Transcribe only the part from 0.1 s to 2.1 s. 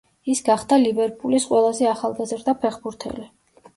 ის გახდა „ლივერპულის“ ყველაზე